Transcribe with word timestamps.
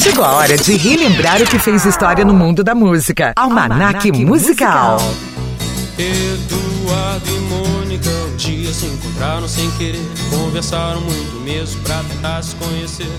Chegou 0.00 0.24
a 0.24 0.32
hora 0.36 0.56
de 0.56 0.76
relembrar 0.76 1.42
o 1.42 1.44
que 1.44 1.58
fez 1.58 1.84
história 1.84 2.24
no 2.24 2.32
mundo 2.32 2.62
da 2.62 2.72
música. 2.72 3.32
Almanac 3.34 4.12
Musical. 4.12 4.98
Eduardo 5.98 7.28
e 7.28 7.40
Mônica 7.40 8.08
um 8.08 8.36
dia 8.36 8.72
se 8.72 8.86
encontraram 8.86 9.48
sem 9.48 9.68
querer. 9.72 10.00
Conversaram 10.30 11.00
muito 11.00 11.40
mesmo 11.40 11.82
pra 11.82 12.00
tentar 12.04 12.40
se 12.44 12.54
conhecer. 12.54 13.10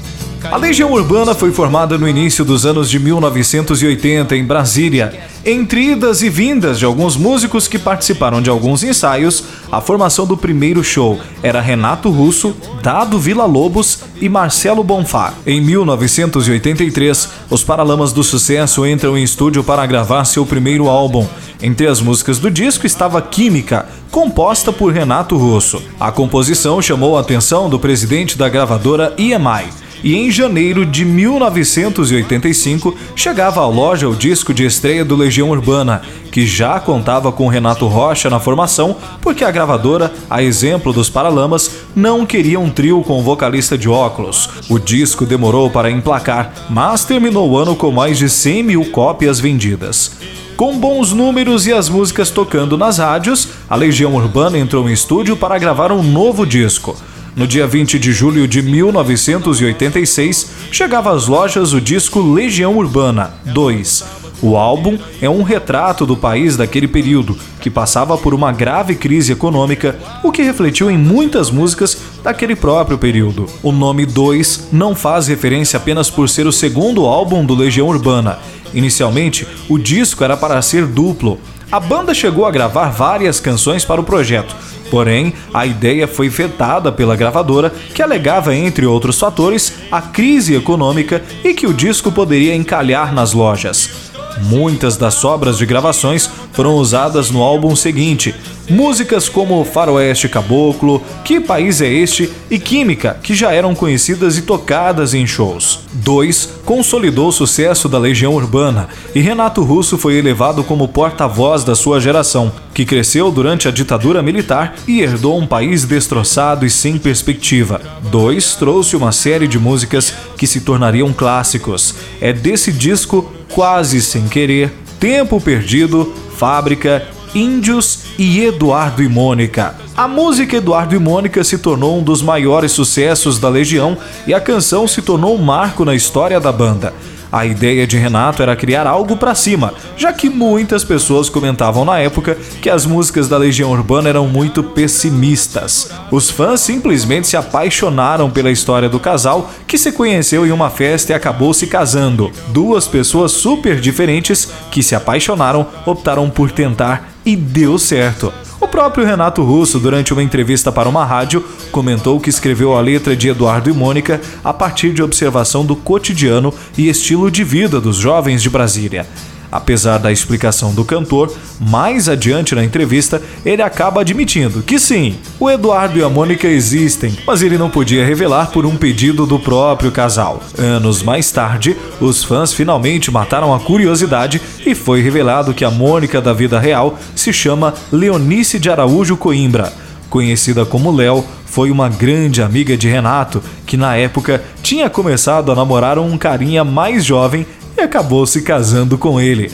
A 0.45 0.55
Legião 0.55 0.91
Urbana 0.93 1.35
foi 1.35 1.51
formada 1.51 1.97
no 1.97 2.07
início 2.07 2.45
dos 2.45 2.65
anos 2.65 2.89
de 2.89 2.97
1980 2.97 4.37
em 4.37 4.43
Brasília. 4.45 5.13
Entre 5.45 5.91
idas 5.91 6.21
e 6.21 6.29
vindas 6.29 6.79
de 6.79 6.85
alguns 6.85 7.17
músicos 7.17 7.67
que 7.67 7.77
participaram 7.77 8.41
de 8.41 8.49
alguns 8.49 8.81
ensaios, 8.81 9.43
a 9.69 9.81
formação 9.81 10.25
do 10.25 10.37
primeiro 10.37 10.81
show 10.83 11.19
era 11.43 11.59
Renato 11.59 12.09
Russo, 12.09 12.55
Dado 12.81 13.19
Vila 13.19 13.45
Lobos 13.45 13.99
e 14.21 14.29
Marcelo 14.29 14.83
Bonfá. 14.83 15.33
Em 15.45 15.59
1983, 15.59 17.29
os 17.49 17.63
Paralamas 17.63 18.13
do 18.13 18.23
Sucesso 18.23 18.87
entram 18.87 19.17
em 19.17 19.23
estúdio 19.23 19.63
para 19.63 19.85
gravar 19.85 20.23
seu 20.23 20.45
primeiro 20.45 20.87
álbum. 20.87 21.27
Entre 21.61 21.85
as 21.85 21.99
músicas 21.99 22.39
do 22.39 22.49
disco 22.49 22.85
estava 22.85 23.21
Química, 23.21 23.87
composta 24.09 24.71
por 24.71 24.93
Renato 24.93 25.35
Russo. 25.37 25.83
A 25.99 26.11
composição 26.11 26.81
chamou 26.81 27.17
a 27.17 27.21
atenção 27.21 27.69
do 27.69 27.77
presidente 27.77 28.37
da 28.37 28.47
gravadora 28.47 29.13
EMI 29.17 29.88
e 30.03 30.15
em 30.15 30.31
janeiro 30.31 30.85
de 30.85 31.03
1985 31.05 32.95
chegava 33.15 33.61
à 33.61 33.67
loja 33.67 34.07
o 34.07 34.15
disco 34.15 34.53
de 34.53 34.65
estreia 34.65 35.03
do 35.03 35.15
Legião 35.15 35.49
Urbana, 35.49 36.01
que 36.31 36.45
já 36.45 36.79
contava 36.79 37.31
com 37.31 37.47
Renato 37.47 37.87
Rocha 37.87 38.29
na 38.29 38.39
formação, 38.39 38.95
porque 39.21 39.43
a 39.43 39.51
gravadora, 39.51 40.13
a 40.29 40.41
exemplo 40.43 40.93
dos 40.93 41.09
Paralamas, 41.09 41.71
não 41.95 42.25
queria 42.25 42.59
um 42.59 42.69
trio 42.69 43.01
com 43.03 43.23
vocalista 43.23 43.77
de 43.77 43.89
óculos. 43.89 44.49
O 44.69 44.79
disco 44.79 45.25
demorou 45.25 45.69
para 45.69 45.91
emplacar, 45.91 46.53
mas 46.69 47.03
terminou 47.03 47.49
o 47.49 47.57
ano 47.57 47.75
com 47.75 47.91
mais 47.91 48.17
de 48.17 48.29
100 48.29 48.63
mil 48.63 48.85
cópias 48.91 49.39
vendidas. 49.39 50.11
Com 50.59 50.77
bons 50.77 51.13
números 51.13 51.65
e 51.67 51.71
as 51.71 51.87
músicas 51.87 52.29
tocando 52.29 52.77
nas 52.77 52.97
rádios, 52.97 53.47
a 53.69 53.77
Legião 53.77 54.13
Urbana 54.15 54.59
entrou 54.59 54.89
em 54.89 54.93
estúdio 54.93 55.37
para 55.37 55.57
gravar 55.57 55.89
um 55.89 56.03
novo 56.03 56.45
disco. 56.45 56.97
No 57.39 57.47
dia 57.47 57.65
20 57.65 57.97
de 57.97 58.11
julho 58.11 58.45
de 58.45 58.61
1986, 58.61 60.51
chegava 60.73 61.13
às 61.15 61.25
lojas 61.25 61.71
o 61.71 61.79
disco 61.79 62.19
Legião 62.19 62.75
Urbana 62.75 63.33
2. 63.45 64.03
O 64.41 64.57
álbum 64.57 64.99
é 65.21 65.29
um 65.29 65.41
retrato 65.41 66.05
do 66.05 66.17
país 66.17 66.57
daquele 66.57 66.85
período, 66.85 67.37
que 67.61 67.69
passava 67.69 68.17
por 68.17 68.33
uma 68.33 68.51
grave 68.51 68.93
crise 68.93 69.31
econômica, 69.31 69.97
o 70.21 70.33
que 70.33 70.41
refletiu 70.41 70.91
em 70.91 70.97
muitas 70.97 71.49
músicas 71.49 71.97
daquele 72.21 72.57
próprio 72.57 72.97
período. 72.97 73.45
O 73.63 73.71
nome 73.71 74.05
2 74.05 74.67
não 74.73 74.93
faz 74.93 75.27
referência 75.27 75.77
apenas 75.77 76.09
por 76.09 76.27
ser 76.27 76.45
o 76.45 76.51
segundo 76.51 77.05
álbum 77.05 77.45
do 77.45 77.55
Legião 77.55 77.87
Urbana. 77.87 78.37
Inicialmente, 78.73 79.47
o 79.69 79.77
disco 79.77 80.25
era 80.25 80.35
para 80.35 80.61
ser 80.61 80.85
duplo. 80.85 81.39
A 81.71 81.79
banda 81.79 82.13
chegou 82.15 82.45
a 82.45 82.51
gravar 82.51 82.89
várias 82.89 83.39
canções 83.39 83.85
para 83.85 84.01
o 84.01 84.03
projeto, 84.03 84.55
Porém, 84.89 85.33
a 85.53 85.65
ideia 85.65 86.07
foi 86.07 86.29
vetada 86.29 86.91
pela 86.91 87.15
gravadora, 87.15 87.71
que 87.93 88.01
alegava, 88.01 88.55
entre 88.55 88.85
outros 88.85 89.19
fatores, 89.19 89.75
a 89.91 90.01
crise 90.01 90.55
econômica 90.55 91.23
e 91.43 91.53
que 91.53 91.67
o 91.67 91.73
disco 91.73 92.11
poderia 92.11 92.55
encalhar 92.55 93.13
nas 93.13 93.33
lojas. 93.33 94.08
Muitas 94.43 94.97
das 94.97 95.15
sobras 95.15 95.57
de 95.57 95.65
gravações 95.65 96.29
foram 96.53 96.75
usadas 96.75 97.29
no 97.29 97.41
álbum 97.41 97.75
seguinte. 97.75 98.33
Músicas 98.69 99.27
como 99.27 99.63
Faroeste 99.65 100.29
Caboclo, 100.29 101.01
Que 101.25 101.39
País 101.39 101.81
é 101.81 101.91
Este 101.91 102.29
e 102.51 102.59
Química, 102.59 103.17
que 103.21 103.33
já 103.33 103.51
eram 103.51 103.73
conhecidas 103.73 104.37
e 104.37 104.43
tocadas 104.43 105.15
em 105.15 105.25
shows. 105.25 105.79
2. 105.91 106.49
Consolidou 106.65 107.29
o 107.29 107.31
sucesso 107.31 107.89
da 107.89 107.97
Legião 107.97 108.35
Urbana 108.35 108.87
e 109.15 109.21
Renato 109.21 109.63
Russo 109.63 109.97
foi 109.97 110.17
elevado 110.17 110.63
como 110.63 110.87
porta-voz 110.87 111.63
da 111.63 111.73
sua 111.73 111.99
geração, 111.99 112.51
que 112.71 112.85
cresceu 112.85 113.31
durante 113.31 113.67
a 113.67 113.71
ditadura 113.71 114.21
militar 114.21 114.75
e 114.87 115.01
herdou 115.01 115.39
um 115.39 115.47
país 115.47 115.83
destroçado 115.83 116.63
e 116.63 116.69
sem 116.69 116.99
perspectiva. 116.99 117.81
2. 118.11 118.55
Trouxe 118.55 118.95
uma 118.95 119.11
série 119.11 119.47
de 119.47 119.57
músicas 119.57 120.13
que 120.37 120.45
se 120.45 120.61
tornariam 120.61 121.11
clássicos. 121.11 121.95
É 122.21 122.31
desse 122.31 122.71
disco 122.71 123.31
Quase 123.53 124.01
Sem 124.01 124.27
Querer, 124.27 124.71
Tempo 124.99 125.39
Perdido, 125.39 126.13
Fábrica, 126.37 127.07
Índios 127.33 128.05
e 128.17 128.43
Eduardo 128.43 129.03
e 129.03 129.09
Mônica. 129.09 129.75
A 129.95 130.07
música 130.07 130.57
Eduardo 130.57 130.95
e 130.95 130.99
Mônica 130.99 131.43
se 131.43 131.57
tornou 131.57 131.99
um 131.99 132.03
dos 132.03 132.21
maiores 132.21 132.71
sucessos 132.71 133.37
da 133.39 133.49
Legião 133.49 133.97
e 134.25 134.33
a 134.33 134.41
canção 134.41 134.87
se 134.87 135.01
tornou 135.01 135.35
um 135.35 135.41
marco 135.41 135.85
na 135.85 135.93
história 135.93 136.39
da 136.39 136.51
banda. 136.51 136.93
A 137.31 137.45
ideia 137.45 137.85
de 137.85 137.97
Renato 137.97 138.41
era 138.41 138.55
criar 138.55 138.87
algo 138.87 139.15
para 139.15 139.35
cima, 139.35 139.73
já 139.95 140.11
que 140.11 140.29
muitas 140.29 140.83
pessoas 140.83 141.29
comentavam 141.29 141.85
na 141.85 141.99
época 141.99 142.35
que 142.61 142.69
as 142.69 142.85
músicas 142.85 143.27
da 143.27 143.37
Legião 143.37 143.71
Urbana 143.71 144.09
eram 144.09 144.27
muito 144.27 144.63
pessimistas. 144.63 145.91
Os 146.11 146.29
fãs 146.29 146.61
simplesmente 146.61 147.27
se 147.27 147.37
apaixonaram 147.37 148.31
pela 148.31 148.49
história 148.49 148.89
do 148.89 148.99
casal 148.99 149.51
que 149.67 149.77
se 149.77 149.91
conheceu 149.91 150.45
em 150.45 150.51
uma 150.51 150.69
festa 150.69 151.11
e 151.11 151.15
acabou 151.15 151.53
se 151.53 151.67
casando. 151.67 152.31
Duas 152.47 152.87
pessoas 152.87 153.31
super 153.31 153.79
diferentes 153.79 154.49
que 154.71 154.81
se 154.81 154.95
apaixonaram 154.95 155.67
optaram 155.85 156.29
por 156.29 156.51
tentar 156.51 157.11
e 157.23 157.35
deu 157.35 157.77
certo. 157.77 158.33
O 158.61 158.67
próprio 158.67 159.05
Renato 159.05 159.41
Russo, 159.41 159.79
durante 159.79 160.11
uma 160.11 160.21
entrevista 160.21 160.69
para 160.69 160.89
uma 160.89 161.05
rádio, 161.05 161.43
comentou 161.71 162.19
que 162.19 162.29
escreveu 162.29 162.75
a 162.75 162.81
letra 162.81 163.15
de 163.15 163.29
Eduardo 163.29 163.69
e 163.69 163.73
Mônica 163.73 164.19
a 164.43 164.51
partir 164.51 164.91
de 164.91 165.01
observação 165.01 165.65
do 165.65 165.77
cotidiano 165.77 166.53
e 166.77 166.89
estilo 166.89 167.31
de 167.31 167.41
vida 167.41 167.79
dos 167.79 167.95
jovens 167.95 168.41
de 168.41 168.49
Brasília. 168.49 169.07
Apesar 169.51 169.97
da 169.97 170.11
explicação 170.11 170.73
do 170.73 170.85
cantor, 170.85 171.33
mais 171.59 172.07
adiante 172.07 172.53
na 172.53 172.63
entrevista 172.63 173.21
ele 173.45 173.61
acaba 173.61 174.01
admitindo 174.01 174.61
que 174.61 174.77
sim, 174.79 175.15
o 175.39 175.49
Eduardo 175.49 175.97
e 175.97 176.03
a 176.03 176.09
Mônica 176.09 176.47
existem, 176.47 177.17
mas 177.25 177.41
ele 177.41 177.57
não 177.57 177.69
podia 177.69 178.05
revelar 178.05 178.51
por 178.51 178.65
um 178.65 178.75
pedido 178.75 179.25
do 179.25 179.39
próprio 179.39 179.91
casal. 179.91 180.41
Anos 180.57 181.01
mais 181.01 181.31
tarde, 181.31 181.75
os 181.99 182.23
fãs 182.23 182.53
finalmente 182.53 183.11
mataram 183.11 183.53
a 183.53 183.59
curiosidade 183.59 184.41
e 184.65 184.75
foi 184.75 185.01
revelado 185.01 185.53
que 185.53 185.65
a 185.65 185.71
Mônica 185.71 186.21
da 186.21 186.33
vida 186.33 186.59
real 186.59 186.97
se 187.15 187.33
chama 187.33 187.73
Leonice 187.91 188.59
de 188.59 188.69
Araújo 188.69 189.17
Coimbra. 189.17 189.73
Conhecida 190.09 190.65
como 190.65 190.91
Léo, 190.91 191.23
foi 191.45 191.71
uma 191.71 191.89
grande 191.89 192.41
amiga 192.41 192.77
de 192.77 192.87
Renato, 192.87 193.43
que 193.65 193.75
na 193.75 193.95
época 193.95 194.41
tinha 194.61 194.89
começado 194.89 195.51
a 195.51 195.55
namorar 195.55 195.97
um 195.97 196.17
carinha 196.17 196.63
mais 196.63 197.03
jovem 197.03 197.45
e 197.79 197.83
acabou 197.83 198.25
se 198.25 198.41
casando 198.41 198.97
com 198.97 199.19
ele. 199.19 199.51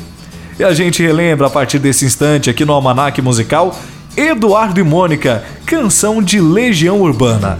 E 0.57 0.63
a 0.63 0.73
gente 0.73 1.03
relembra 1.03 1.47
a 1.47 1.49
partir 1.49 1.79
desse 1.79 2.05
instante 2.05 2.49
aqui 2.49 2.65
no 2.65 2.73
Almanac 2.73 3.21
Musical 3.21 3.77
Eduardo 4.17 4.79
e 4.79 4.83
Mônica, 4.83 5.43
canção 5.65 6.23
de 6.23 6.39
Legião 6.39 7.01
Urbana. 7.01 7.59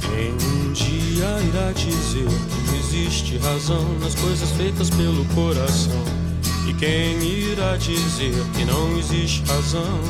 Quem 0.00 0.32
um 0.32 0.72
dia 0.72 1.26
irá 1.48 1.72
dizer 1.72 2.26
que 2.26 2.78
existe 2.78 3.36
razão 3.36 3.84
nas 4.00 4.14
coisas 4.14 4.50
feitas 4.52 4.88
pelo 4.88 5.24
coração? 5.34 6.31
E 6.72 6.74
quem 6.74 7.22
irá 7.22 7.76
dizer 7.76 8.32
que 8.54 8.64
não 8.64 8.96
existe 8.98 9.42
razão? 9.46 10.00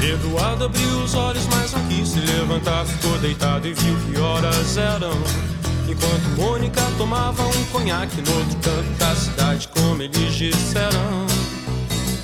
Eduardo 0.00 0.64
abriu 0.64 1.02
os 1.02 1.14
olhos, 1.14 1.44
mas 1.46 1.72
não 1.72 1.84
quis 1.88 2.08
se 2.08 2.20
levantar. 2.20 2.86
Ficou 2.86 3.18
deitado 3.18 3.66
e 3.66 3.74
viu 3.74 3.96
que 3.96 4.20
horas 4.20 4.76
eram. 4.76 5.12
Enquanto 5.88 6.40
Mônica 6.40 6.80
tomava 6.96 7.42
um 7.42 7.64
conhaque 7.72 8.20
no 8.20 8.38
outro 8.38 8.56
canto 8.58 8.98
da 8.98 9.14
cidade, 9.16 9.68
como 9.68 10.02
eles 10.02 10.34
disseram. 10.34 11.26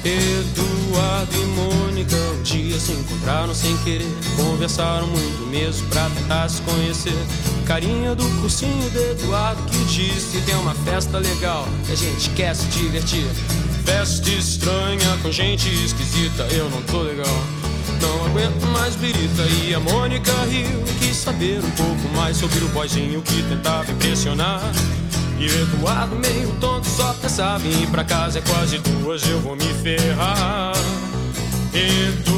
Eduardo 0.04 1.34
e 1.34 1.44
Mônica 1.46 2.16
um 2.16 2.42
dia 2.42 2.78
se 2.78 2.92
encontraram 2.92 3.54
sem 3.54 3.76
querer. 3.78 4.06
Conversaram 4.36 5.06
muito 5.08 5.46
mesmo 5.50 5.86
pra 5.88 6.08
tentar 6.10 6.48
se 6.48 6.62
conhecer. 6.62 7.26
Carinha 7.68 8.14
do 8.14 8.24
cursinho 8.40 8.88
de 8.88 9.10
Eduardo 9.10 9.62
que 9.64 9.84
disse: 9.84 10.40
Tem 10.40 10.54
uma 10.54 10.74
festa 10.74 11.18
legal 11.18 11.68
e 11.86 11.92
a 11.92 11.94
gente 11.94 12.30
quer 12.30 12.56
se 12.56 12.64
divertir. 12.68 13.26
Festa 13.84 14.30
estranha 14.30 15.18
com 15.22 15.30
gente 15.30 15.68
esquisita, 15.84 16.44
eu 16.44 16.70
não 16.70 16.80
tô 16.84 17.02
legal. 17.02 17.26
Não 18.00 18.24
aguento 18.24 18.66
mais 18.68 18.96
birita 18.96 19.42
e 19.62 19.74
a 19.74 19.80
Mônica 19.80 20.32
riu 20.48 20.82
e 20.86 20.98
quis 20.98 21.16
saber 21.18 21.62
um 21.62 21.70
pouco 21.72 22.08
mais 22.16 22.38
sobre 22.38 22.58
o 22.64 22.68
boizinho 22.68 23.20
que 23.20 23.42
tentava 23.42 23.92
impressionar. 23.92 24.62
E 25.38 25.44
Eduardo 25.44 26.16
meio 26.16 26.50
tonto 26.60 26.88
só 26.88 27.12
pensava 27.20 27.64
em 27.64 27.82
ir 27.84 27.86
pra 27.90 28.02
casa 28.02 28.40
É 28.40 28.42
quase 28.42 28.78
duas, 28.78 29.24
eu 29.28 29.38
vou 29.38 29.54
me 29.54 29.72
ferrar 29.82 30.72
Eduardo 31.72 32.37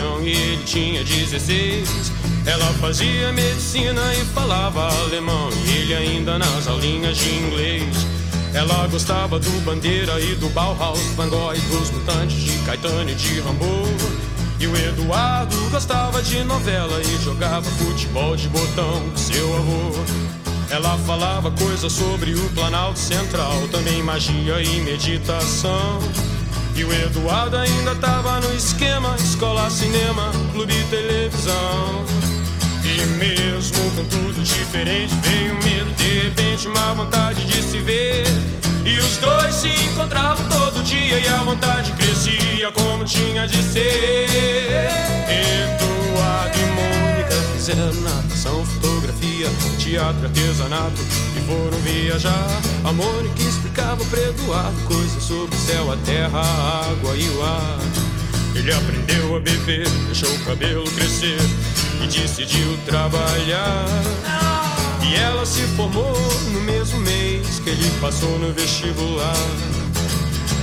tinha 0.61 1.03
16. 1.03 2.11
Ela 2.45 2.65
fazia 2.79 3.31
medicina 3.31 4.01
e 4.13 4.25
falava 4.33 4.87
alemão, 5.03 5.49
e 5.65 5.69
ele 5.77 5.95
ainda 5.95 6.37
nas 6.37 6.67
aulinhas 6.67 7.17
de 7.17 7.29
inglês. 7.29 8.07
Ela 8.53 8.87
gostava 8.87 9.39
do 9.39 9.65
Bandeira 9.65 10.19
e 10.19 10.35
do 10.35 10.49
Bauhaus, 10.49 10.99
Van 11.15 11.29
Gogh 11.29 11.53
e 11.53 11.59
dos 11.61 11.89
Mutantes, 11.91 12.41
de 12.41 12.57
Caetano 12.65 13.09
e 13.09 13.15
de 13.15 13.39
Rambo. 13.39 13.87
E 14.59 14.67
o 14.67 14.75
Eduardo 14.75 15.57
gostava 15.69 16.21
de 16.21 16.43
novela 16.43 17.01
e 17.01 17.23
jogava 17.23 17.63
futebol 17.63 18.35
de 18.35 18.47
botão 18.49 19.09
com 19.09 19.17
seu 19.17 19.55
avô. 19.55 19.91
Ela 20.69 20.97
falava 20.99 21.51
coisas 21.51 21.91
sobre 21.91 22.33
o 22.33 22.49
Planalto 22.49 22.99
Central, 22.99 23.67
também 23.71 24.01
magia 24.03 24.61
e 24.61 24.81
meditação. 24.81 25.99
E 26.81 26.83
o 26.83 26.91
Eduardo 26.91 27.57
ainda 27.57 27.93
tava 27.93 28.39
no 28.39 28.51
esquema: 28.55 29.15
escola, 29.19 29.69
cinema, 29.69 30.31
clube 30.51 30.73
televisão. 30.89 32.03
E 32.83 33.05
mesmo 33.19 33.77
com 33.91 34.03
tudo 34.05 34.41
diferente, 34.41 35.13
veio 35.21 35.53
medo, 35.63 35.91
de 35.95 36.23
repente, 36.23 36.67
uma 36.67 36.95
vontade 36.95 37.45
de 37.45 37.61
se 37.61 37.77
ver. 37.81 38.25
E 38.83 38.97
os 38.97 39.17
dois 39.17 39.53
se 39.53 39.67
encontravam 39.67 40.43
todo 40.49 40.81
dia 40.83 41.19
e 41.19 41.27
a 41.27 41.43
vontade 41.43 41.91
crescia 41.91 42.71
como 42.71 43.05
tinha 43.05 43.47
de 43.47 43.61
ser. 43.61 44.89
Eduardo 45.29 46.57
e 46.57 46.65
Mônica 46.65 47.35
fizeram 47.53 47.93
natação, 48.01 48.65
fotografia, 48.65 49.47
teatro, 49.77 50.25
artesanato 50.25 50.99
e 51.37 51.41
foram 51.45 51.77
viajar. 51.83 52.59
A 52.83 52.91
Mônica 52.91 53.39
explicava 53.71 54.03
para 54.03 54.19
Eduardo 54.19 54.81
coisas 54.81 55.23
sobre 55.23 55.55
o 55.55 55.59
céu, 55.59 55.91
a 55.91 55.97
terra, 55.97 56.41
a 56.41 56.91
água 56.91 57.15
e 57.15 57.29
o 57.29 57.43
ar. 57.43 57.79
Ele 58.53 58.73
aprendeu 58.73 59.37
a 59.37 59.39
beber, 59.39 59.87
deixou 60.07 60.29
o 60.29 60.39
cabelo 60.39 60.83
crescer 60.91 61.39
e 62.03 62.07
decidiu 62.07 62.77
trabalhar. 62.85 63.85
E 65.07 65.15
ela 65.15 65.45
se 65.45 65.61
formou 65.77 66.13
no 66.51 66.61
mesmo 66.61 66.99
mês 66.99 67.59
que 67.59 67.69
ele 67.69 67.89
passou 68.01 68.37
no 68.39 68.51
vestibular. 68.51 69.35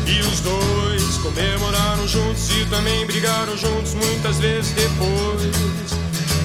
E 0.07 0.21
os 0.21 0.41
dois 0.41 1.17
comemoraram 1.19 2.07
juntos 2.07 2.51
e 2.51 2.67
também 2.67 3.07
brigaram 3.07 3.57
juntos 3.57 3.95
muitas 3.95 4.39
vezes 4.39 4.73
depois. 4.73 5.99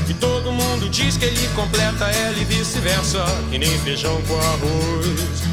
E 0.07 0.13
todo 0.13 0.51
mundo 0.54 0.89
diz 0.89 1.18
que 1.18 1.25
ele 1.25 1.45
completa 1.56 2.06
ela 2.06 2.38
e 2.38 2.45
vice-versa, 2.45 3.25
que 3.51 3.57
nem 3.57 3.77
feijão 3.80 4.21
com 4.21 4.39
arroz. 4.39 5.52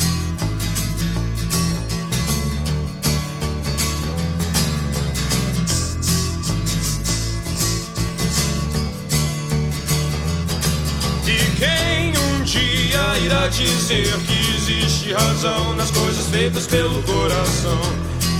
E 11.25 11.37
quem 11.57 12.17
um 12.17 12.43
dia 12.43 13.19
irá 13.23 13.47
dizer 13.47 14.13
que 14.25 14.55
existe 14.55 15.13
razão 15.13 15.75
nas 15.75 15.91
coisas 15.91 16.27
feitas 16.27 16.67
pelo 16.67 17.01
coração? 17.03 17.79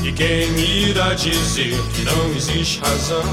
E 0.04 0.12
quem 0.12 0.50
irá 0.90 1.14
dizer 1.14 1.80
que 1.94 2.04
não 2.04 2.36
existe 2.36 2.80
razão? 2.80 3.24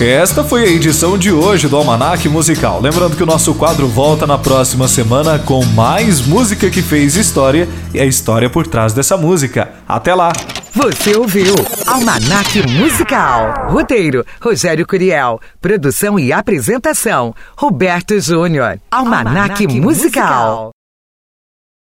Esta 0.00 0.42
foi 0.42 0.64
a 0.64 0.66
edição 0.66 1.16
de 1.16 1.30
hoje 1.30 1.68
do 1.68 1.76
Almanac 1.76 2.28
Musical. 2.28 2.80
Lembrando 2.80 3.16
que 3.16 3.22
o 3.22 3.26
nosso 3.26 3.54
quadro 3.54 3.86
volta 3.86 4.26
na 4.26 4.36
próxima 4.36 4.88
semana 4.88 5.38
com 5.38 5.64
mais 5.66 6.20
música 6.26 6.68
que 6.68 6.82
fez 6.82 7.14
história 7.14 7.68
e 7.92 8.00
a 8.00 8.04
história 8.04 8.50
por 8.50 8.66
trás 8.66 8.92
dessa 8.92 9.16
música. 9.16 9.72
Até 9.86 10.12
lá! 10.12 10.32
Você 10.72 11.16
ouviu 11.16 11.54
Almanac 11.86 12.66
Musical. 12.68 13.70
Roteiro: 13.70 14.26
Rogério 14.42 14.84
Curiel. 14.84 15.40
Produção 15.60 16.18
e 16.18 16.32
apresentação: 16.32 17.32
Roberto 17.56 18.18
Júnior. 18.18 18.80
Almanac, 18.90 19.28
Almanac 19.28 19.66
Musical. 19.68 19.80
Musical. 19.80 20.73